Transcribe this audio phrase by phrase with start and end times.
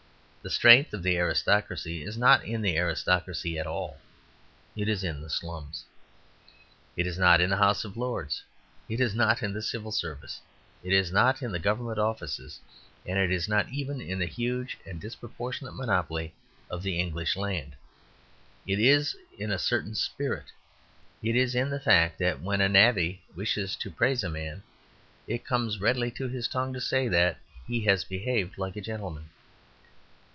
[0.43, 3.99] The strength of the aristocracy is not in the aristocracy at all;
[4.75, 5.85] it is in the slums.
[6.97, 8.41] It is not in the House of Lords;
[8.89, 10.41] it is not in the Civil Service;
[10.83, 12.59] it is not in the Government offices;
[13.05, 16.33] it is not even in the huge and disproportionate monopoly
[16.71, 17.75] of the English land.
[18.65, 20.45] It is in a certain spirit.
[21.21, 24.63] It is in the fact that when a navvy wishes to praise a man,
[25.27, 27.37] it comes readily to his tongue to say that
[27.67, 29.29] he has behaved like a gentleman.